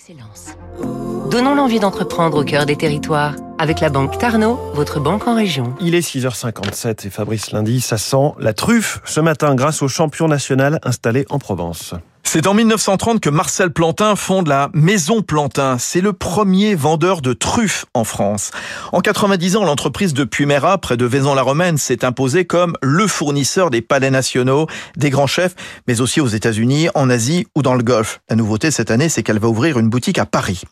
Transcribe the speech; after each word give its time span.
d'excellence. 0.00 0.56
Donnons 1.30 1.54
l'envie 1.54 1.80
d'entreprendre 1.80 2.38
au 2.38 2.44
cœur 2.44 2.66
des 2.66 2.76
territoires. 2.76 3.34
Avec 3.58 3.80
la 3.80 3.90
banque 3.90 4.18
Tarno, 4.18 4.58
votre 4.74 5.00
banque 5.00 5.26
en 5.28 5.34
région. 5.34 5.74
Il 5.80 5.94
est 5.94 6.00
6h57 6.00 7.06
et 7.06 7.10
Fabrice 7.10 7.52
Lundi, 7.52 7.80
ça 7.80 7.98
sent 7.98 8.32
la 8.38 8.54
truffe 8.54 9.00
ce 9.04 9.20
matin 9.20 9.54
grâce 9.54 9.82
au 9.82 9.88
champion 9.88 10.28
national 10.28 10.80
installé 10.82 11.26
en 11.28 11.38
Provence. 11.38 11.94
C'est 12.32 12.46
en 12.46 12.54
1930 12.54 13.18
que 13.18 13.28
Marcel 13.28 13.72
Plantin 13.72 14.14
fonde 14.14 14.46
la 14.46 14.70
Maison 14.72 15.20
Plantin. 15.20 15.78
C'est 15.80 16.00
le 16.00 16.12
premier 16.12 16.76
vendeur 16.76 17.22
de 17.22 17.32
truffes 17.32 17.86
en 17.92 18.04
France. 18.04 18.52
En 18.92 19.00
90 19.00 19.56
ans, 19.56 19.64
l'entreprise 19.64 20.14
de 20.14 20.22
Pumera, 20.22 20.78
près 20.78 20.96
de 20.96 21.04
Vaison-la-Romaine, 21.04 21.76
s'est 21.76 22.04
imposée 22.04 22.44
comme 22.44 22.74
le 22.82 23.08
fournisseur 23.08 23.68
des 23.70 23.82
palais 23.82 24.12
nationaux, 24.12 24.68
des 24.96 25.10
grands 25.10 25.26
chefs, 25.26 25.56
mais 25.88 26.00
aussi 26.00 26.20
aux 26.20 26.28
États-Unis, 26.28 26.86
en 26.94 27.10
Asie 27.10 27.48
ou 27.56 27.62
dans 27.62 27.74
le 27.74 27.82
Golfe. 27.82 28.20
La 28.30 28.36
nouveauté 28.36 28.70
cette 28.70 28.92
année, 28.92 29.08
c'est 29.08 29.24
qu'elle 29.24 29.40
va 29.40 29.48
ouvrir 29.48 29.80
une 29.80 29.88
boutique 29.88 30.18
à 30.18 30.24
Paris. 30.24 30.62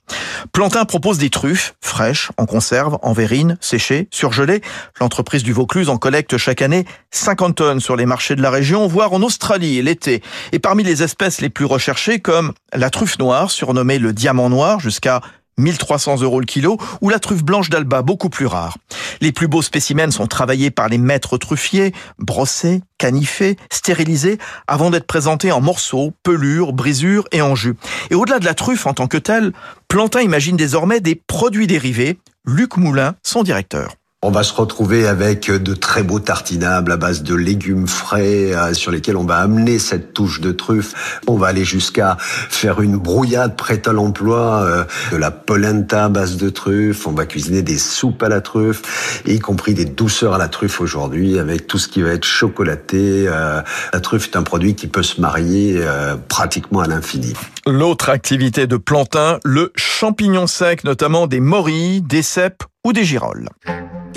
Plantin 0.52 0.84
propose 0.84 1.18
des 1.18 1.28
truffes 1.28 1.74
fraîches, 1.80 2.30
en 2.36 2.46
conserve, 2.46 2.98
en 3.02 3.12
verrine, 3.12 3.58
séchées, 3.60 4.06
surgelées. 4.12 4.60
L'entreprise 5.00 5.42
du 5.42 5.52
Vaucluse 5.52 5.88
en 5.88 5.96
collecte 5.96 6.36
chaque 6.36 6.62
année 6.62 6.84
50 7.10 7.56
tonnes 7.56 7.80
sur 7.80 7.96
les 7.96 8.06
marchés 8.06 8.36
de 8.36 8.42
la 8.42 8.50
région, 8.50 8.86
voire 8.86 9.12
en 9.12 9.22
Australie 9.22 9.82
l'été. 9.82 10.22
Et 10.52 10.60
parmi 10.60 10.84
les 10.84 11.02
espèces 11.02 11.40
plus 11.50 11.64
recherchées, 11.64 12.20
comme 12.20 12.52
la 12.72 12.90
truffe 12.90 13.18
noire, 13.18 13.50
surnommée 13.50 13.98
le 13.98 14.12
diamant 14.12 14.50
noir, 14.50 14.80
jusqu'à 14.80 15.20
1300 15.58 16.22
euros 16.22 16.40
le 16.40 16.46
kilo, 16.46 16.78
ou 17.00 17.08
la 17.08 17.18
truffe 17.18 17.44
blanche 17.44 17.68
d'Alba, 17.68 18.02
beaucoup 18.02 18.30
plus 18.30 18.46
rare. 18.46 18.78
Les 19.20 19.32
plus 19.32 19.48
beaux 19.48 19.62
spécimens 19.62 20.12
sont 20.12 20.26
travaillés 20.26 20.70
par 20.70 20.88
les 20.88 20.98
maîtres 20.98 21.36
truffiers, 21.36 21.92
brossés, 22.18 22.80
canifés, 22.96 23.56
stérilisés, 23.70 24.38
avant 24.66 24.90
d'être 24.90 25.06
présentés 25.06 25.52
en 25.52 25.60
morceaux, 25.60 26.12
pelures, 26.22 26.72
brisures 26.72 27.24
et 27.32 27.42
en 27.42 27.54
jus. 27.54 27.74
Et 28.10 28.14
au-delà 28.14 28.38
de 28.38 28.44
la 28.44 28.54
truffe 28.54 28.86
en 28.86 28.94
tant 28.94 29.08
que 29.08 29.18
telle, 29.18 29.52
Plantin 29.88 30.20
imagine 30.20 30.56
désormais 30.56 31.00
des 31.00 31.16
produits 31.16 31.66
dérivés. 31.66 32.18
Luc 32.44 32.76
Moulin, 32.76 33.14
son 33.22 33.42
directeur. 33.42 33.96
On 34.20 34.32
va 34.32 34.42
se 34.42 34.52
retrouver 34.52 35.06
avec 35.06 35.48
de 35.48 35.74
très 35.74 36.02
beaux 36.02 36.18
tartinables 36.18 36.90
à 36.90 36.96
base 36.96 37.22
de 37.22 37.36
légumes 37.36 37.86
frais 37.86 38.52
euh, 38.52 38.74
sur 38.74 38.90
lesquels 38.90 39.16
on 39.16 39.22
va 39.22 39.36
amener 39.36 39.78
cette 39.78 40.12
touche 40.12 40.40
de 40.40 40.50
truffe. 40.50 41.20
On 41.28 41.36
va 41.36 41.46
aller 41.46 41.64
jusqu'à 41.64 42.16
faire 42.18 42.80
une 42.80 42.96
brouillade 42.96 43.54
prête 43.54 43.86
à 43.86 43.92
l'emploi, 43.92 44.64
euh, 44.64 44.84
de 45.12 45.16
la 45.18 45.30
polenta 45.30 46.06
à 46.06 46.08
base 46.08 46.36
de 46.36 46.50
truffe. 46.50 47.06
On 47.06 47.12
va 47.12 47.26
cuisiner 47.26 47.62
des 47.62 47.78
soupes 47.78 48.20
à 48.24 48.28
la 48.28 48.40
truffe, 48.40 49.22
y 49.24 49.38
compris 49.38 49.74
des 49.74 49.84
douceurs 49.84 50.34
à 50.34 50.38
la 50.38 50.48
truffe 50.48 50.80
aujourd'hui 50.80 51.38
avec 51.38 51.68
tout 51.68 51.78
ce 51.78 51.86
qui 51.86 52.02
va 52.02 52.10
être 52.10 52.24
chocolaté. 52.24 53.26
Euh, 53.28 53.60
la 53.92 54.00
truffe 54.00 54.30
est 54.32 54.36
un 54.36 54.42
produit 54.42 54.74
qui 54.74 54.88
peut 54.88 55.04
se 55.04 55.20
marier 55.20 55.80
pratiquement 56.26 56.80
à 56.80 56.88
l'infini. 56.88 57.34
L'autre 57.68 58.08
activité 58.08 58.66
de 58.66 58.76
Plantin, 58.76 59.38
le 59.44 59.70
champignon 59.76 60.48
sec, 60.48 60.82
notamment 60.82 61.28
des 61.28 61.38
morilles, 61.38 62.02
des 62.02 62.22
cèpes 62.22 62.64
ou 62.84 62.92
des 62.92 63.04
girolles. 63.04 63.48